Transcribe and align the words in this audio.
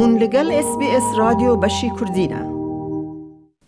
هون 0.00 0.18
لگل 0.18 0.52
اس 0.52 0.78
بی 0.78 0.86
اس 0.86 1.02
رادیو 1.18 1.56
بشی 1.56 1.90
کردینه 2.00 2.50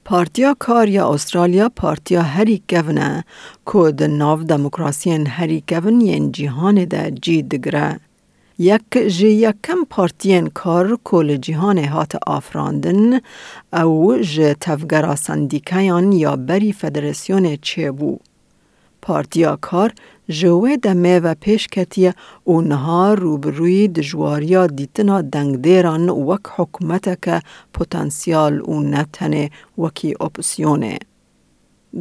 پارتیا 0.04 0.56
کار 0.58 0.88
یا 0.88 1.08
استرالیا 1.08 1.68
پارتیا 1.76 2.22
هری 2.22 2.62
کونه 2.70 3.24
که 3.72 3.92
ده 3.92 4.06
ناو 4.06 4.42
دموکراسیین 4.42 5.26
هری 5.26 5.64
کون 5.68 6.00
ین 6.00 6.32
جیهان 6.32 6.84
ده 6.84 7.10
جی 7.10 7.42
دگره. 7.42 8.00
یک 8.58 8.82
جی 9.06 9.28
یکم 9.28 9.84
پارتین 9.90 10.46
کار 10.46 10.98
کل 11.04 11.36
جیهان 11.36 11.78
هات 11.78 12.16
آفراندن 12.26 13.20
او 13.72 14.18
جی 14.18 14.54
تفگرا 14.54 15.16
سندیکیان 15.16 16.12
یا 16.12 16.36
بری 16.36 16.72
فدراسیون 16.72 17.56
چه 17.62 17.90
بو. 17.92 18.18
پارتیا 19.02 19.58
کار 19.60 19.92
جوه 20.40 20.76
دمه 20.76 21.20
و 21.20 21.34
پیش 21.34 21.66
کتیه 21.66 22.14
و 22.46 22.60
نها 22.60 23.14
روبروی 23.14 23.88
دجواریا 23.88 24.66
دیتنا 24.66 25.22
دنگ 25.22 25.62
دیران 25.62 26.08
وک 26.08 26.40
حکومت 26.56 27.22
که 27.22 27.40
پوتانسیال 27.74 28.60
و 28.60 28.82
نتنه 28.82 29.50
وکی 29.78 30.14
اپسیونه. 30.20 30.98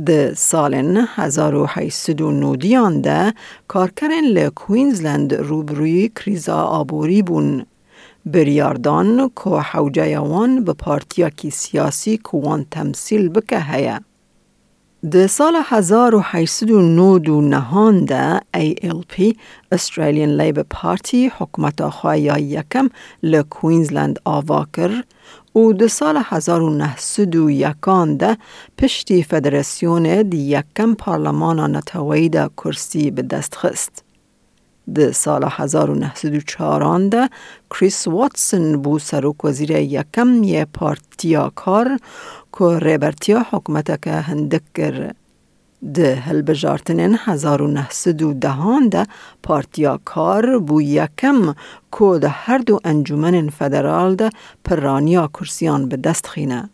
د 0.08 0.34
سالن 0.34 1.08
1890 1.16 3.02
ده 3.02 3.34
کارکرین 3.67 4.25
ل 4.25 4.50
کوینزلند 4.50 5.34
روبروی 5.34 6.11
کریزا 6.16 6.61
آبوری 6.61 7.22
بون. 7.22 7.66
بریاردان 8.25 9.31
که 9.44 9.50
حوجه 9.50 10.20
وان 10.20 10.63
به 10.63 10.73
پارتیا 10.73 11.30
کی 11.30 11.50
سیاسی 11.50 12.17
کوان 12.17 12.66
تمثیل 12.72 13.30
بکه 13.30 13.59
هیا. 13.59 14.11
د 15.04 15.28
سال 15.28 15.55
1899 15.55 18.05
ده 18.09 18.42
ALP 18.58 19.16
Australian 19.76 20.32
Labour 20.42 20.66
Party 20.76 21.30
حکومت 21.38 21.90
خواهی 21.90 22.42
یکم 22.42 22.88
ل 23.23 23.42
کوینزلند 23.42 24.20
آوا 24.26 24.66
و 25.56 25.73
د 25.73 25.88
سال 25.88 26.18
1901 26.18 27.76
ده 28.20 28.38
پشتی 28.78 29.23
فدراسیون 29.23 30.22
دی 30.22 30.38
یکم 30.38 30.94
پارلمان 30.94 31.75
نتوی 31.75 32.30
ده 32.30 32.50
کرسی 32.58 33.12
به 33.12 33.22
دست 33.22 33.56
خست. 33.56 34.03
د 34.95 35.12
سال 35.12 35.44
1904 35.44 37.09
ده 37.09 37.30
کریس 37.70 38.08
واتسون 38.08 38.81
بو 38.81 39.00
سروک 39.00 39.45
وزیر 39.45 39.72
یکم 39.72 40.44
یه 40.44 40.66
پارتیا 40.66 41.52
کار 41.56 41.97
که 42.57 42.80
ریبرتیا 42.80 43.45
حکومت 43.52 44.02
که 44.02 44.11
هندک 44.11 44.61
کر. 44.75 45.11
ده 45.94 46.16
هلبجارتنین 46.16 47.17
1910 47.25 48.88
ده 48.91 49.05
پارتیا 49.44 49.99
کار 50.05 50.59
بو 50.59 50.81
یکم 50.81 51.55
که 51.91 52.19
ده 52.22 52.27
هر 52.27 52.57
دو 52.57 52.79
انجومن 52.85 53.49
فدرال 53.49 54.16
ده 54.16 54.29
پرانیا 54.66 55.27
کرسیان 55.27 55.89
به 55.89 55.97
دست 55.97 56.27
خینه. 56.27 56.69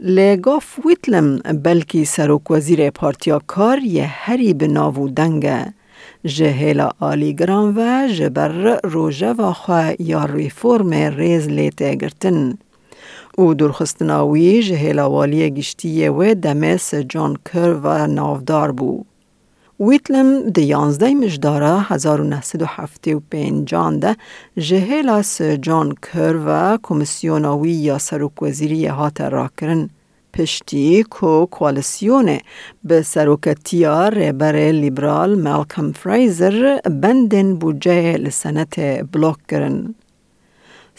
لگاف 0.00 0.78
ویتلم 0.86 1.38
بلکی 1.38 2.04
سروک 2.04 2.50
وزیر 2.50 2.90
پارتیا 2.90 3.40
کار 3.46 3.78
یه 3.78 4.06
هری 4.06 4.54
به 4.54 4.68
ناو 4.68 5.08
دنگه. 5.08 5.74
جهیلا 6.24 6.90
آلیگران 7.00 7.74
و 7.76 8.08
جبر 8.08 8.80
روژه 8.84 9.32
و 9.32 9.52
خواه 9.52 10.02
یا 10.02 10.24
ریفورم 10.24 10.90
ریز 10.90 11.48
لیته 11.48 11.94
گرتن. 11.94 12.58
او 13.38 13.54
درخستناوی 13.54 14.62
جهیلا 14.62 15.10
والی 15.10 15.50
گشتی 15.50 16.08
و 16.08 16.34
دمس 16.34 16.94
جان 16.94 17.36
کر 17.44 17.76
و 17.82 18.06
نافدار 18.06 18.72
بو. 18.72 19.04
ویتلم 19.80 20.50
د 20.56 20.58
یانزده 20.58 21.14
مجداره 21.14 21.80
1975 21.88 23.74
ده 24.02 24.16
جهیلا 24.56 25.22
س 25.22 25.42
جان 25.42 25.94
کر 26.02 26.36
و 26.46 26.78
کمیسیوناوی 26.82 27.70
یا 27.70 27.98
سروک 27.98 28.42
وزیری 28.42 28.86
هات 28.86 29.20
را 29.20 29.50
کرن. 29.58 29.88
پشتی 30.34 31.02
کو 31.02 31.46
کوالیسیون 31.46 32.38
به 32.84 33.02
سروکتیا 33.02 34.08
رهبر 34.08 34.56
لیبرال 34.72 35.42
مالکم 35.42 35.92
فریزر 35.92 36.78
بندن 37.02 37.54
بودجه 37.54 38.16
لسنت 38.16 38.80
بلوک 39.12 39.36
کرن. 39.48 39.94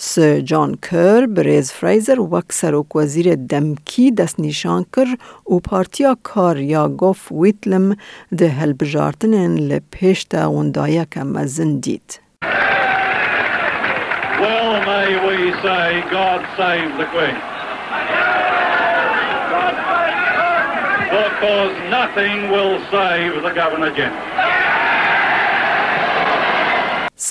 س 0.03 0.19
جان 0.19 0.75
کر 0.75 1.25
بریز 1.25 1.71
فریزر 1.73 2.19
وک 2.19 2.51
سروک 2.51 2.95
وزیر 2.95 3.35
دمکی 3.35 4.11
دست 4.11 4.39
نشان 4.39 4.85
کر 4.93 5.05
و 5.53 5.59
پارتیا 5.59 6.17
کار 6.23 6.57
یا 6.57 6.87
گوف 6.87 7.31
ویتلم 7.31 7.95
ده 8.37 8.47
هلبجارتنن 8.47 9.55
لپیشتا 9.55 10.51
وندایا 10.51 11.05
که 11.11 11.23
مزن 11.23 11.79
دید. 11.79 12.19
Well, 14.41 14.73
may 14.91 15.09
we 15.27 15.37
say, 15.65 15.87
God 16.17 16.41
save 16.57 16.91
the 17.01 17.07
Queen. 17.13 17.37
Because 21.19 21.73
nothing 21.97 22.49
will 22.53 22.75
save 22.95 23.33
the 23.45 23.53
Governor 23.61 23.91
General. 23.95 24.60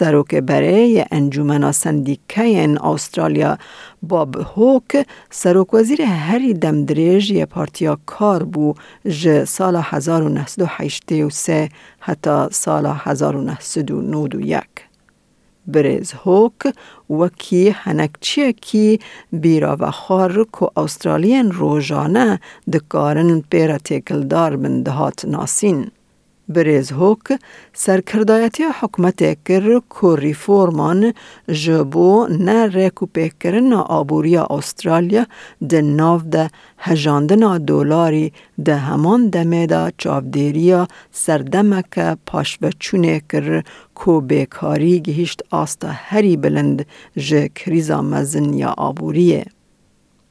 سروک 0.01 0.35
برای 0.35 1.05
انجمن 1.11 1.73
سندیکه 1.73 2.77
استرالیا 2.83 3.59
باب 4.03 4.37
هوک 4.37 5.07
سروک 5.31 5.75
وزیر 5.75 6.03
هری 6.03 6.55
دمدریج 6.55 7.31
یه 7.31 7.47
پارتیا 7.47 7.99
کار 8.07 8.45
بو 8.45 8.75
ج 9.09 9.45
سال 9.45 9.77
1983 9.77 11.69
حتی 12.01 12.47
سال 12.51 12.87
1991. 12.87 14.65
بریز 15.67 16.13
هوک 16.13 16.75
وکی 17.11 17.69
هنکچی 17.69 18.53
کی 18.53 19.01
بیرا 19.33 19.77
و 19.81 19.91
خار 19.91 20.47
که 20.61 20.69
استرالین 20.77 21.53
روزانه 21.53 22.41
دکارن 22.73 23.41
پیرا 23.41 23.79
تکلدار 23.79 24.57
بندهات 24.57 25.25
ناسین. 25.25 25.91
بریز 26.55 26.93
هوک 26.93 27.29
سرکردایتی 27.73 28.65
حکومت 28.81 29.21
کر 29.45 29.81
که 29.95 30.09
ریفورمان 30.19 31.13
جبو 31.63 32.27
نه 32.31 32.67
ریکوپه 32.67 33.31
کرن 33.41 33.73
آبوری 33.73 34.37
استرالیا 34.37 35.25
ده 35.69 35.81
ناو 35.83 36.21
ده 36.35 36.51
هجاندن 36.79 37.59
دولاری 37.59 38.33
ده 38.65 38.77
همان 38.77 39.29
دمه 39.29 39.67
ده 39.67 39.93
چاودیریا 39.99 40.89
سردمک 41.11 41.95
پاشبچونه 42.27 43.21
کر 43.31 43.63
که 44.05 44.21
بیکاری 44.21 45.01
گهشت 45.01 45.43
آستا 45.51 45.89
هری 45.91 46.37
بلند 46.37 46.87
جه 47.17 47.49
کریزا 47.49 48.03
مزن 48.03 48.55
یا 48.55 48.75
آبوریه. 48.79 49.45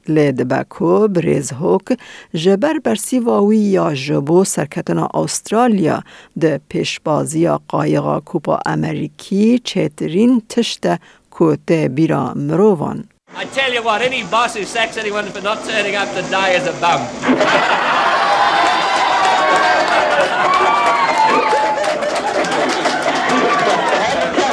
لید 0.09 0.47
بکو 0.47 1.07
بریز 1.07 1.51
هوک 1.51 1.97
جبر 2.33 2.79
برسی 2.79 3.19
واوی 3.19 3.57
یا 3.57 3.93
جبو 3.93 4.43
سرکتنا 4.43 5.09
استرالیا 5.13 6.03
ده 6.41 6.61
پیشبازی 6.69 7.47
قایقا 7.67 8.19
کوپا 8.19 8.59
امریکی 8.65 9.59
چیترین 9.59 10.41
تشت 10.49 10.85
کوته 11.31 11.87
بیرا 11.87 12.33
مروان. 12.35 13.07
I 13.37 13.45
tell 13.45 13.71
you 13.71 13.83
what, 13.83 14.01
any 14.01 14.23
boss 14.23 14.55
who 14.55 14.63
sacks 14.63 14.97
anyone 14.97 15.25
for 15.25 15.41
not 15.41 15.63
turning 15.63 15.95
up 15.95 16.09
today 16.19 16.57
is 16.57 16.65
a 16.67 16.73
bum. 16.81 17.01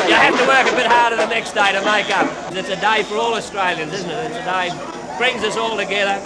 you 0.08 0.14
have 0.14 0.36
to 0.38 0.46
work 0.46 0.66
a 0.72 0.76
bit 0.76 0.86
harder 0.86 1.16
the 1.16 1.26
next 1.26 1.52
day 1.52 1.72
to 1.72 1.82
make 1.84 2.10
up. 2.20 2.28
It's 2.52 2.68
a 2.68 2.80
day 2.80 3.02
for 3.02 3.16
all 3.16 3.34
Australians, 3.34 3.92
isn't 3.94 4.10
it? 4.10 4.30
It's 4.30 4.36
a 4.36 4.44
day 4.44 5.05
brings 5.20 5.42
us 5.48 5.56
all 5.56 5.76
together. 5.76 6.18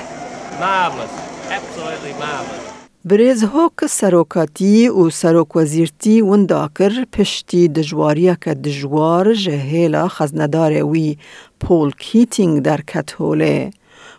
Marvelous. 0.58 1.14
Absolutely 1.58 2.14
marvelous. 2.26 2.70
برێزهۆک 3.04 3.86
سەرۆکاتی 3.86 4.88
و 4.88 5.10
سەرۆکوەزیرتی 5.10 6.22
ونداکرد 6.30 7.08
پشتی 7.12 7.70
دژواریەکە 7.76 8.52
دژوار 8.64 9.26
ژە 9.42 9.58
هێلا 9.70 10.04
خەزنەدارێ 10.16 10.82
وی 10.90 11.18
پۆل 11.62 11.90
کیتینگ 12.04 12.54
دەرکەت 12.66 13.08
هۆلێ 13.18 13.58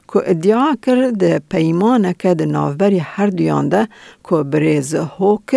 کو 0.10 0.20
ئدیا 0.32 0.68
کرد 0.84 1.14
د 1.24 1.26
پەیمانەکە 1.52 2.32
د 2.40 2.42
ناوبەری 2.56 3.02
هەردویاندە 3.14 3.84
کۆ 4.28 4.38
برێزە 4.52 5.04
هۆک 5.18 5.50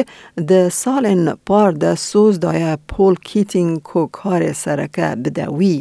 دە 0.48 0.62
ساڵێن 0.82 1.24
پاردە 1.46 1.92
سۆزدایە 2.08 2.72
پۆل 2.90 3.14
کیتینگ 3.28 3.72
کۆ 3.88 4.02
کارێ 4.18 4.52
سەرەکە 4.62 5.08
بدەوی. 5.22 5.78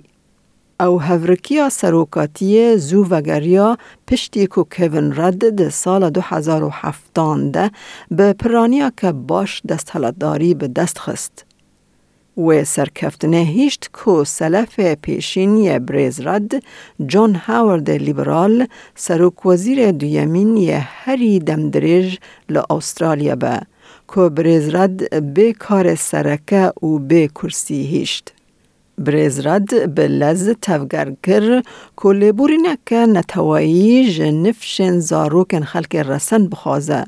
او 0.79 1.01
هورکیا 1.01 1.69
سروکاتی 1.69 2.77
زو 2.77 3.05
وگریا 3.09 3.77
پشتی 4.07 4.47
که 4.47 4.63
کوین 4.77 5.13
رد 5.15 5.55
ده 5.55 5.69
سال 5.69 6.09
2007 6.09 7.13
ده 7.51 7.71
به 8.11 8.33
پرانیا 8.33 8.91
که 8.97 9.11
باش 9.11 9.61
دست 9.69 9.95
حلداری 9.95 10.53
به 10.53 10.67
دست 10.67 10.99
خست. 10.99 11.45
و 12.37 12.63
سرکفتنه 12.63 13.37
هیشت 13.37 13.89
که 14.05 14.23
سلف 14.23 14.79
پیشینی 14.79 15.79
بریز 15.79 16.21
رد 16.21 16.63
جان 17.05 17.35
هاورد 17.35 17.89
لیبرال 17.89 18.67
سروک 18.95 19.45
وزیر 19.45 19.91
دویمین 19.91 20.57
هری 20.83 21.39
دمدریج 21.39 22.17
لأسترالیا 22.49 23.35
به 23.35 23.61
که 24.15 24.21
بریز 24.21 24.75
رد 24.75 25.33
به 25.33 25.53
کار 25.53 25.95
سرکه 25.95 26.71
و 26.83 26.97
به 26.97 27.27
کرسی 27.27 27.83
هیشت. 27.83 28.33
برز 28.97 29.47
رد 29.47 29.95
به 29.95 30.07
لز 30.07 30.49
تفگر 30.61 31.13
کر 31.23 31.61
کلی 31.95 32.31
بوری 32.31 32.57
نکه 32.57 32.95
نتوایی 32.95 34.13
جنفشن 34.13 34.99
زاروکن 34.99 35.63
خلق 35.63 35.95
رسن 35.95 36.47
بخوازه 36.47 37.05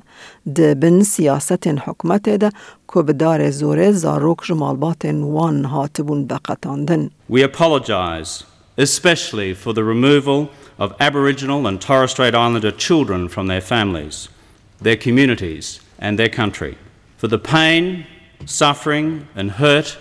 ده 0.56 0.76
بن 0.76 1.04
سیاست 1.04 1.68
حکمت 1.68 2.30
ده 2.30 2.50
که 2.94 3.02
بدار 3.02 3.50
زوره 3.50 3.92
زاروک 3.92 4.38
جمالبات 4.44 5.06
وان 5.06 5.66
هاتبون 5.66 6.28
بقتاندن. 6.28 7.10
We 7.30 7.42
apologize 7.42 8.44
especially 8.78 9.54
for 9.54 9.74
the 9.74 9.84
removal 9.84 10.50
of 10.78 10.94
Aboriginal 11.00 11.68
and 11.68 11.80
Torres 11.82 12.12
Strait 12.12 12.36
Islander 12.36 12.72
children 12.72 13.30
from 13.30 13.48
their 13.48 13.62
families, 13.62 14.28
their 14.82 14.98
communities 14.98 15.80
and 16.00 16.20
their 16.20 16.30
country. 16.30 16.78
For 17.18 17.28
the 17.28 17.40
pain, 17.40 18.06
suffering 18.46 19.28
and 19.36 19.52
hurt 19.52 19.98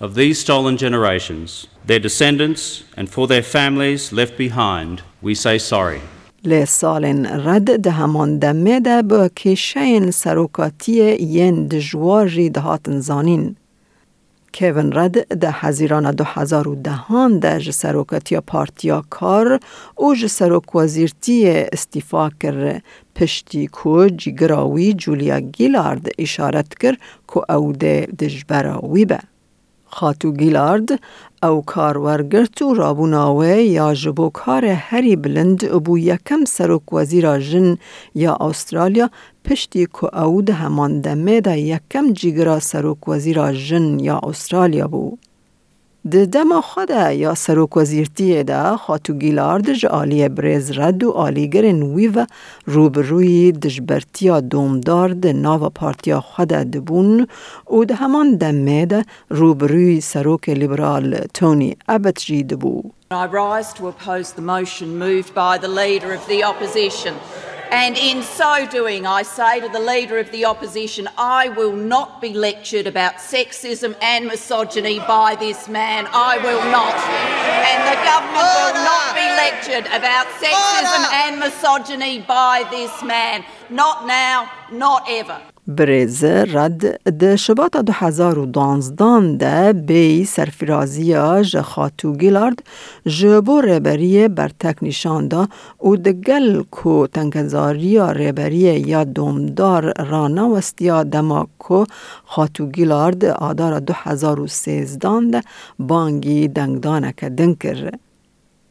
of 0.00 0.14
these 0.14 0.38
stolen 0.38 0.76
generations, 0.76 1.66
their 1.84 1.98
descendants, 1.98 2.84
and 2.96 3.08
for 3.10 3.26
their 3.26 3.42
families 3.42 4.12
left 4.12 4.36
behind, 4.36 5.02
we 5.22 5.34
say 5.34 5.58
sorry. 5.58 6.00
لسالن 6.44 7.26
رد 7.26 7.82
ده 7.82 7.90
همان 7.90 8.38
دمه 8.38 8.80
ده 8.80 9.02
با 9.02 9.28
کشین 9.28 10.10
سروکاتی 10.10 11.16
ین 11.20 11.66
دجواری 11.66 12.50
دهاتن 12.50 13.00
زانین. 13.00 13.56
کوین 14.54 14.92
رد 14.92 15.38
ده 15.40 15.50
هزیران 15.50 16.10
دو 16.10 16.24
هزار 16.24 16.68
و 16.68 16.74
دهان 16.74 17.38
ده 17.38 17.60
جه 17.60 17.72
سروکاتی 17.72 18.40
پارتیا 18.40 19.04
کار 19.10 19.60
او 19.94 20.14
جه 20.14 20.26
سروک 20.26 20.74
وزیرتی 20.74 21.48
استیفا 21.48 22.30
کر 22.40 22.80
پشتی 23.14 23.66
کو 23.66 24.08
جیگراوی 24.08 24.92
جولیا 24.92 25.40
گیلارد 25.40 26.08
اشارت 26.18 26.74
کر 26.74 26.96
که 27.28 27.54
او 27.54 27.72
ده 27.72 28.06
دجبراوی 28.18 29.04
به. 29.04 29.18
خاتو 29.90 30.32
گیلارد 30.32 30.88
او 31.42 31.62
کار 31.62 31.98
ورگرت 31.98 32.62
و 32.62 32.74
رابوناوه 32.74 33.46
یا 33.46 33.94
جبو 33.94 34.30
کار 34.30 34.64
هری 34.64 35.16
بلند 35.16 35.70
بو 35.84 35.98
یکم 35.98 36.44
سروک 36.44 36.92
وزیر 36.92 37.38
جن 37.38 37.76
یا 38.14 38.36
استرالیا 38.40 39.10
پشتی 39.44 39.88
او 40.12 40.42
ده 40.42 40.52
همان 40.52 41.00
دمه 41.00 41.40
ده 41.40 41.58
یکم 41.58 42.12
جیگرا 42.12 42.58
جن 43.52 43.98
یا 44.00 44.20
استرالیا 44.22 44.88
بو. 46.08 46.10
ده 46.10 46.26
دما 46.26 46.60
خود 46.60 46.90
یا 46.90 47.34
سروک 47.34 47.76
وزیرتی 47.76 48.44
ده 48.44 48.76
خاتو 48.76 49.12
گیلارد 49.12 49.72
ج 49.72 49.86
آلی 49.86 50.28
بریز 50.28 50.78
رد 50.78 51.04
و 51.04 51.10
آلیگرن 51.10 51.82
وی 51.82 52.08
و 52.08 52.26
روبروی 52.66 53.52
دجبرتیا 53.52 54.40
دومدار 54.40 55.08
ده 55.08 55.32
ناو 55.32 55.68
پارتیا 55.68 56.20
خود 56.20 56.48
دبون 56.48 57.26
و 57.70 57.84
ده 57.84 57.94
همان 57.94 58.36
دمه 58.36 58.86
ده 58.86 59.04
روبروی 59.30 60.00
سروک 60.00 60.48
لیبرال 60.48 61.26
تونی 61.34 61.76
ابت 61.88 62.18
جی 62.20 62.42
دبو. 62.42 62.82
I 63.10 63.24
rise 63.24 63.72
to 63.78 63.88
oppose 63.88 64.32
the 64.32 64.42
motion 64.42 64.98
moved 64.98 65.34
by 65.34 65.56
the 65.56 65.72
Leader 65.80 66.12
of 66.12 66.22
the 66.28 66.44
Opposition. 66.44 67.14
And 67.70 67.98
in 67.98 68.22
so 68.22 68.66
doing, 68.66 69.06
I 69.06 69.22
say 69.22 69.60
to 69.60 69.68
the 69.68 69.78
Leader 69.78 70.18
of 70.18 70.30
the 70.30 70.46
Opposition, 70.46 71.06
I 71.18 71.50
will 71.50 71.76
not 71.76 72.20
be 72.20 72.32
lectured 72.32 72.86
about 72.86 73.16
sexism 73.16 73.94
and 74.00 74.26
misogyny 74.26 75.00
by 75.00 75.36
this 75.38 75.68
man. 75.68 76.06
I 76.10 76.38
will 76.38 76.64
not. 76.70 76.94
And 77.68 77.80
the 77.86 77.98
government 78.04 78.48
will 78.56 78.74
not 78.84 79.14
be 79.14 79.28
lectured 79.36 79.86
about 79.94 80.26
sexism 80.40 81.12
and 81.12 81.38
misogyny 81.38 82.20
by 82.20 82.66
this 82.70 83.02
man. 83.02 83.44
Not 83.68 84.06
now, 84.06 84.50
not 84.72 85.04
ever. 85.06 85.38
بریز 85.68 86.24
رد 86.24 87.10
ده 87.18 87.36
شبات 87.36 87.76
دو 87.76 87.92
هزار 87.92 88.38
و 88.38 88.46
دانزدان 88.46 89.36
ده 89.36 89.72
بی 89.72 90.24
سرفرازیا 90.24 91.42
ج 91.42 91.60
خاتو 91.60 92.12
گیلارد 92.12 92.62
جبو 93.06 93.60
ریبری 93.60 94.28
برتک 94.28 94.76
نشان 94.82 95.28
دا 95.28 95.48
و 95.84 95.96
ده 95.96 96.12
گل 96.12 96.62
کو 96.70 97.06
تنگزاریا 97.06 98.12
ریبری 98.12 98.80
یا 98.92 99.04
دومدار 99.04 99.92
رانا 100.10 100.48
وستیا 100.48 101.02
دما 101.02 101.48
کو 101.58 101.84
خاتو 102.24 102.66
گیلارد 102.66 103.24
آدار 103.24 103.78
دو 103.80 103.92
هزار 103.96 104.40
و 104.40 104.46
سیزدان 104.46 105.30
ده 105.30 105.42
بانگی 105.78 106.48
دنگدانک 106.48 107.24
دنکر. 107.24 107.90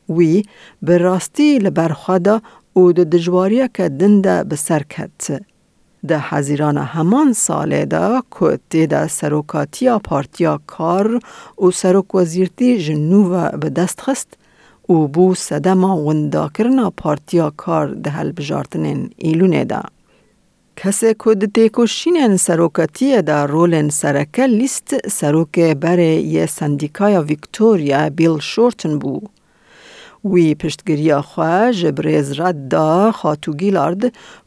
وی 0.10 0.44
به 0.82 0.98
راستی 0.98 1.60
لبرخوادا 1.60 2.42
او 2.74 2.92
ده 2.92 3.04
دجواریه 3.04 3.70
که 3.74 3.90
دنده 3.90 4.44
بسر. 4.44 4.82
ده 6.06 6.20
حزیران 6.20 6.78
همان 6.78 7.34
ساله 7.34 7.86
ده 7.86 8.22
که 8.40 8.60
تیده 8.70 9.08
سروکاتیا 9.08 10.00
پارتیا 10.00 10.60
کار 10.68 11.20
و 11.62 11.72
سروک 11.72 12.16
وزیرتی 12.16 12.78
جنوب 12.78 13.60
به 13.60 13.70
دست 13.70 14.02
خست 14.02 14.34
و 14.90 14.94
بو 14.94 15.36
سدما 15.36 15.98
وندا 15.98 16.50
کرنا 16.50 16.90
پارتیا 16.90 17.54
کار 17.58 17.88
ده 17.88 18.10
هل 18.10 18.32
بجارتنین 18.32 19.10
ایلونه 19.18 19.66
ده. 19.66 19.82
کسی 20.76 21.14
که 21.14 21.36
ده 21.36 21.48
تیکوشینن 21.48 22.38
سروکاتی 22.38 23.22
ده 23.22 23.44
رولن 23.44 23.90
سرکه 23.90 24.46
لیست 24.46 25.10
سروک 25.10 25.60
بره 25.60 26.16
یه 26.16 26.46
سندیکای 26.46 27.18
ویکتوریا 27.18 28.10
بیل 28.10 28.40
شورتن 28.40 29.00
بو. 29.00 29.22
وی 30.32 30.56
پشتگیری 30.56 31.16
خواه 31.16 31.72
جبریز 31.72 32.40
رد 32.40 32.68
دا 32.68 33.12
خاتو 33.12 33.54
گیلارد 33.54 34.04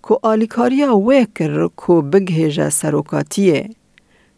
که 0.08 0.18
آلیکاریا 0.22 0.96
وی 0.96 1.26
کر 1.34 1.68
که 1.86 1.92
بگهیجه 1.92 2.70
سروکاتیه. 2.70 3.70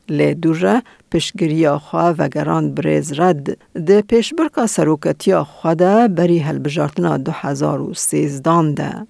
لی 0.09 0.35
دوره 0.35 0.83
پشتگیری 1.11 1.69
خواه 1.69 2.15
وگران 2.19 2.75
بریز 2.75 3.21
رد 3.21 3.57
ده 3.87 4.03
پیشبرکا 4.03 4.67
سروکاتی 4.67 5.35
خواه 5.35 5.75
ده 5.75 6.09
بری 6.09 6.39
هل 6.39 6.59
بجارتنا 6.59 7.17
دو 7.17 7.33
هزار 7.33 7.81
و 7.81 7.95
سیزدان 7.95 8.75
ده. 8.75 9.07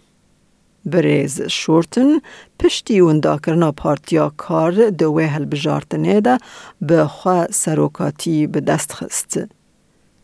بریز 0.84 1.42
شورتن 1.42 2.10
پشتی 2.58 3.00
وندا 3.00 3.38
کرنا 3.38 3.72
پارتیا 3.72 4.32
کار 4.36 4.90
دوی 4.90 5.24
هل 5.24 5.44
بجارتنه 5.44 6.20
ده 6.20 6.38
به 6.80 7.06
خواه 7.06 7.46
سروکاتی 7.46 8.46
به 8.46 8.60
دست 8.60 8.92
خست. 8.92 9.61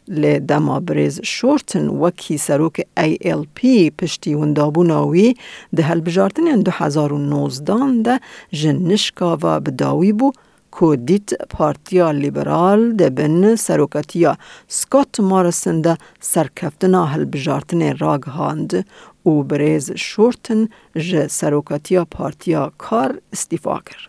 لی 0.08 0.40
دما 0.40 0.80
بریز 0.80 1.20
شورتن 1.24 1.88
وکی 1.88 2.38
سروک 2.38 2.80
ALP 3.00 3.90
پشتی 3.98 4.34
وندابوناوی 4.34 5.34
ده 5.76 5.82
هل 5.82 6.00
بجارتن 6.00 6.60
دو 6.60 6.70
هزار 6.70 7.12
و 7.12 7.18
نوزدان 7.18 8.02
ده 8.02 8.20
جنشکا 8.52 9.38
و 9.42 9.60
بداوی 9.60 10.12
بو 10.12 10.32
که 10.80 10.96
دیت 10.96 11.34
پارتیا 11.50 12.10
لیبرال 12.10 12.92
ده 12.92 13.10
بن 13.10 13.56
سروکاتیا 13.56 14.36
سکوت 14.68 15.20
مارسن 15.20 15.80
ده 15.80 15.98
سرکفتنا 16.20 17.04
هل 17.06 17.24
بجارتن 17.24 17.96
راگ 17.96 18.22
هاند 18.22 18.86
و 19.26 19.42
بریز 19.42 19.92
شورتن 19.92 20.68
ج 20.96 21.26
سروکاتیا 21.26 22.04
پارتیا 22.04 22.72
کار 22.78 23.20
استیفا 23.32 23.78
کر. 23.78 24.08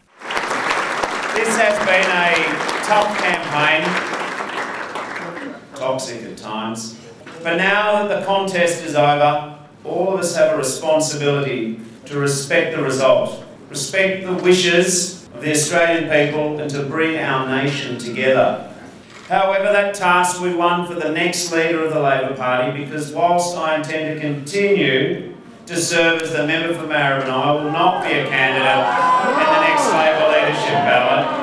This 1.35 1.57
has 1.57 1.77
been 1.87 2.09
a 2.25 2.31
tough 2.87 3.11
campaign 3.23 4.18
toxic 5.89 6.21
at 6.23 6.37
times. 6.37 6.97
But 7.41 7.57
now 7.57 8.07
that 8.07 8.19
the 8.19 8.25
contest 8.25 8.83
is 8.83 8.95
over, 8.95 9.57
all 9.83 10.13
of 10.13 10.19
us 10.19 10.35
have 10.35 10.53
a 10.53 10.57
responsibility 10.57 11.79
to 12.05 12.19
respect 12.19 12.75
the 12.75 12.83
result, 12.83 13.43
respect 13.69 14.25
the 14.25 14.33
wishes 14.33 15.27
of 15.33 15.41
the 15.41 15.51
Australian 15.51 16.03
people, 16.03 16.59
and 16.59 16.69
to 16.69 16.83
bring 16.83 17.17
our 17.17 17.47
nation 17.47 17.97
together. 17.97 18.71
However, 19.27 19.65
that 19.65 19.95
task 19.95 20.41
we 20.41 20.53
won 20.53 20.87
for 20.87 20.95
the 20.95 21.11
next 21.11 21.51
leader 21.51 21.83
of 21.85 21.93
the 21.93 21.99
Labor 21.99 22.35
Party 22.35 22.83
because 22.83 23.11
whilst 23.11 23.57
I 23.57 23.77
intend 23.77 24.15
to 24.15 24.21
continue 24.21 25.35
to 25.67 25.75
serve 25.75 26.21
as 26.21 26.33
the 26.33 26.45
member 26.45 26.73
for 26.73 26.87
Maribyrnong, 26.87 27.29
I 27.29 27.51
will 27.51 27.71
not 27.71 28.03
be 28.03 28.11
a 28.11 28.27
candidate 28.27 28.85
in 29.29 29.45
the 29.45 29.61
next 29.61 29.85
Labor 29.93 30.27
leadership 30.33 30.73
ballot. 30.85 31.38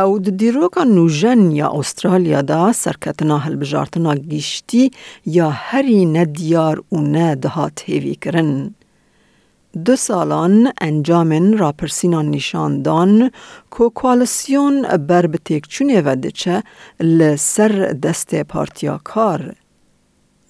او 0.00 0.10
د 0.26 0.28
دیروکا 0.40 0.82
نوژن 0.96 1.40
یا 1.60 1.68
استرالیا 1.78 2.40
دا 2.50 2.72
سرکتنا 2.82 3.36
هل 3.44 3.54
بجارتنا 3.62 4.14
گیشتی 4.14 4.90
یا 5.36 5.48
هری 5.50 6.04
ندیار 6.16 6.82
و 6.92 6.98
هیوی 7.86 8.14
کرن. 8.14 8.50
دو 9.84 9.96
سالان 9.96 10.72
انجامن 10.80 11.58
راپرسینان 11.58 12.30
نشاندان 12.30 13.30
که 13.76 13.84
کوالسیون 13.94 14.82
بر 14.96 15.26
بتیکچونه 15.26 16.02
و 16.04 16.16
دچه 16.16 16.62
لسر 17.00 17.96
دست 18.02 18.34
پارتیا 18.34 19.00
کار. 19.04 19.54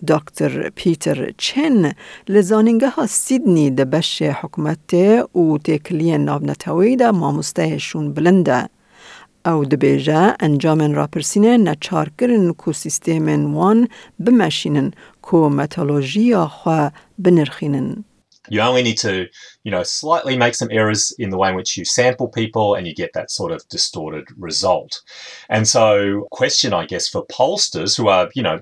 دکتر 0.09 0.71
پیتر 0.75 1.31
چن 1.39 1.93
لزانینگه 2.29 2.89
ها 2.89 3.07
سیدنی 3.07 3.71
ده 3.71 3.85
بش 3.85 4.23
حکمت 4.23 4.95
و 5.35 5.59
تکلی 5.59 6.19
نابنتوی 6.19 6.97
ده 6.97 7.11
ماموستهشون 7.11 8.13
بلنده. 8.13 8.69
او 9.46 9.66
دبیجه 9.66 10.36
انجام 10.40 10.82
راپرسینه 10.82 11.58
نچار 11.58 12.10
کرن 12.18 12.54
کو 12.54 12.74
سیستیمن 12.74 13.46
وان 13.54 13.88
بمشینن 14.20 14.92
کو 15.22 15.50
متالوژیا 15.50 16.46
خوا 16.48 16.90
بنرخینن. 17.20 18.04
You 18.50 18.62
only 18.62 18.84
need 18.84 19.00
to, 19.00 19.28
you 19.64 19.72
know, 19.72 19.84
slightly 19.84 20.38
make 20.38 20.56
some 20.56 20.70
errors 20.72 21.12
in 21.18 21.30
the 21.32 21.38
way 21.38 21.50
in 21.50 21.56
which 21.56 21.78
you 21.78 21.86
sample 21.86 22.28
people 22.28 22.76
and 22.76 22.86
you 22.88 22.94
get 22.94 23.14
that 23.14 23.32
sort 23.32 23.52
of 23.52 23.68
distorted 23.70 24.26
result. 24.38 25.02
And 25.50 25.68
so, 25.68 26.28
question, 26.32 26.74
I 26.74 26.86
guess, 26.86 27.08
for 27.08 27.26
pollsters 27.26 27.98
who 27.98 28.08
are, 28.08 28.30
you 28.36 28.44
know, 28.44 28.60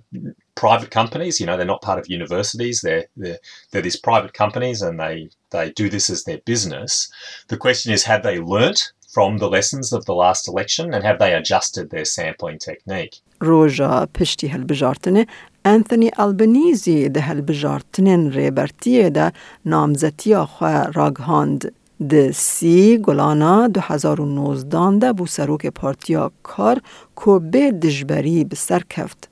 private 0.56 0.92
companies, 0.92 1.40
you 1.40 1.46
know, 1.46 1.58
they're 1.58 1.66
not 1.66 1.82
part 1.82 2.00
of 2.00 2.08
universities, 2.08 2.82
they're, 2.82 3.06
they're, 3.18 3.40
they're 3.72 3.82
these 3.82 4.00
private 4.10 4.34
companies 4.34 4.82
and 4.82 5.00
they, 5.00 5.30
they 5.52 5.72
do 5.72 5.90
this 5.90 6.10
as 6.10 6.24
their 6.24 6.40
business. 6.46 7.12
The 7.50 7.58
question 7.58 7.92
is, 7.92 8.04
have 8.04 8.24
they 8.24 8.40
learnt 8.40 8.94
from 9.15 9.39
the 9.39 9.49
lessons 9.57 9.93
of 9.93 10.05
the 10.05 10.15
last 10.15 10.49
election 10.53 10.93
and 10.95 11.03
have 11.09 11.19
they 11.19 11.33
adjusted 11.35 11.91
their 11.91 12.05
sampling 12.05 12.59
technique? 12.59 13.23
روژا 13.41 14.07
پشتی 14.15 14.47
هلبجارتنه 14.49 15.27
انتونی 15.65 16.11
البنیزی 16.19 17.09
ده 17.09 17.21
هلبجارتنین 17.21 18.33
ریبرتیه 18.33 19.11
ده 19.11 19.33
نامزتیا 19.65 20.45
خواه 20.47 20.93
راگهاند 20.93 21.73
ده 22.09 22.33
سی 22.33 22.99
گلانا 22.99 23.69
2019 23.69 24.99
ده 24.99 25.13
بو 25.13 25.27
سروک 25.27 25.67
پارتیا 25.67 26.33
کار 26.43 26.81
کو 27.15 27.39
به 27.39 27.71
دجبری 27.73 28.45
بسر 28.45 28.83
کفت. 28.91 29.29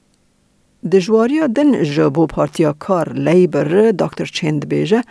دجواریا 0.92 1.46
دن 1.46 1.82
جبو 1.82 2.26
پارتیا 2.26 2.72
کار 2.72 3.12
لیبر 3.12 3.90
دکتر 3.90 4.24
چند 4.24 4.68
بیجه 4.68 5.02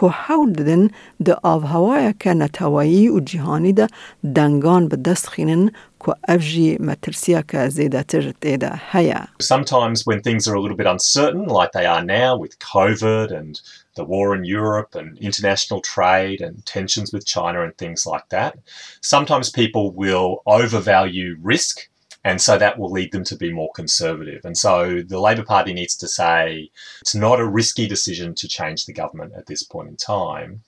که 0.00 0.06
حول 0.06 0.52
دن 0.52 0.88
ده 1.24 1.36
آوهوای 1.42 2.14
که 2.20 2.34
نتوایی 2.34 3.08
و 3.08 3.20
جهانی 3.20 3.72
ده 3.72 3.86
دنگان 4.34 4.88
به 4.88 4.96
دست 4.96 5.28
خینن 5.28 5.70
که 6.06 6.14
افجی 6.28 6.76
مترسیا 6.80 7.42
که 7.42 7.68
زیده 7.68 8.02
تر 8.02 8.32
دیده 8.40 8.80
هیا. 8.92 9.28
Sometimes 9.42 10.06
when 10.06 10.20
things 10.22 10.48
are 10.48 10.54
a 10.54 10.60
little 10.60 10.76
bit 10.76 10.86
uncertain, 10.86 11.46
like 11.46 11.72
they 11.72 11.86
are 11.86 12.04
now 12.04 12.36
with 12.42 12.58
COVID 12.58 13.28
and 13.40 13.60
the 13.96 14.04
war 14.04 14.34
in 14.36 14.44
Europe 14.44 14.94
and 15.00 15.18
international 15.18 15.80
trade 15.94 16.40
and 16.46 16.54
tensions 16.66 17.12
with 17.12 17.24
China 17.26 17.58
and 17.66 17.76
things 17.78 18.06
like 18.06 18.26
that, 18.30 18.52
sometimes 19.00 19.50
people 19.50 19.84
will 20.02 20.42
overvalue 20.46 21.36
risk 21.42 21.87
and 22.23 22.41
so 22.41 22.57
that 22.57 22.77
will 22.77 22.91
lead 22.91 23.11
them 23.11 23.23
to 23.25 23.35
be 23.35 23.51
more 23.51 23.71
conservative. 23.73 24.43
And 24.43 24.57
so 24.57 25.01
the 25.01 25.19
Labor 25.19 25.43
Party 25.43 25.73
needs 25.73 25.95
to 25.97 26.07
say 26.07 26.69
it's 27.01 27.15
not 27.15 27.39
a 27.39 27.47
risky 27.47 27.87
decision 27.87 28.35
to 28.35 28.47
change 28.47 28.85
the 28.85 28.93
government 28.93 29.33
at 29.37 29.45
this 29.45 29.63
point 29.63 29.89
in 29.89 29.95
time. 29.95 30.63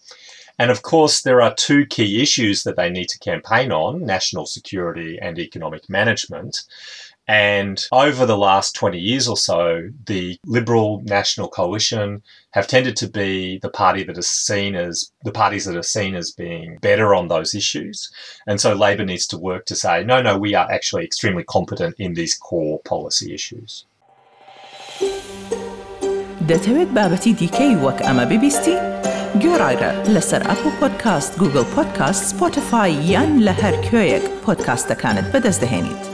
And 0.58 0.70
of 0.70 0.84
course, 0.84 1.22
there 1.22 1.42
are 1.42 1.54
two 1.56 1.86
key 1.86 2.22
issues 2.22 2.64
that 2.64 2.76
they 2.76 2.90
need 2.90 3.10
to 3.10 3.20
campaign 3.20 3.72
on 3.72 4.06
national 4.06 4.46
security 4.46 5.18
and 5.20 5.40
economic 5.40 5.90
management. 5.90 6.64
And 7.29 7.85
over 7.91 8.25
the 8.25 8.37
last 8.39 8.77
20 8.77 8.99
years 8.99 9.27
or 9.27 9.37
so, 9.37 9.89
the 10.07 10.39
Liberal 10.47 11.03
National 11.05 11.49
Coalition 11.49 12.23
have 12.53 12.69
tended 12.69 12.97
to 12.99 13.09
be 13.09 13.59
the 13.59 13.69
party 13.69 14.05
that 14.05 14.17
is 14.17 14.31
seen 14.31 14.77
as 14.77 15.11
the 15.25 15.33
parties 15.33 15.65
that 15.65 15.77
are 15.77 15.83
seen 15.83 16.15
as 16.15 16.31
being 16.31 16.79
better 16.83 17.15
on 17.15 17.27
those 17.27 17.53
issues. 17.55 18.13
And 18.47 18.61
so 18.61 18.75
Labor 18.75 19.05
needs 19.05 19.27
to 19.29 19.39
work 19.39 19.67
to 19.67 19.75
say, 19.75 20.05
no, 20.05 20.23
no, 20.23 20.39
we 20.39 20.55
are 20.55 20.71
actually 20.71 21.05
extremely 21.05 21.43
competent 21.43 21.97
in 21.99 22.15
these 22.15 22.37
core 22.37 22.81
policy 22.85 23.35
issues. 23.35 23.85
دەتەوێت 26.51 26.91
بابەتی 26.97 27.33
دیکەی 27.41 27.75
وەک 27.85 27.99
ئەمە 28.07 28.25
ببیستی؟ 28.31 28.77
گۆڕایرە 29.43 29.93
لەسەر 30.15 30.43
ئەپ 30.49 30.63
و 30.67 30.71
پۆدکاست 30.79 31.33
گوگل 31.41 31.67
پۆدکاست 31.75 32.23
سپۆتفاای 32.31 32.93
یان 33.13 33.31
لە 33.47 33.55
هەر 33.63 33.75
کوێیەک 33.87 34.25
پۆدکاستەکانت 34.45 35.27
بەدەست 35.33 35.61
دەێنیت. 35.63 36.10